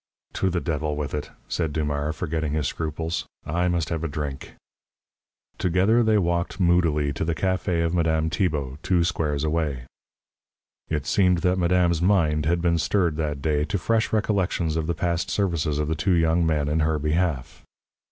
[0.33, 3.27] "To the devil with it!" said Dumars, forgetting his scruples.
[3.45, 4.55] "I must have a drink."
[5.59, 9.83] Together they walked moodily to the café of Madame Tribault, two squares away.
[10.89, 14.95] It seemed that madame's mind had been stirred that day to fresh recollections of the
[14.95, 17.63] past services of the two young men in her behalf.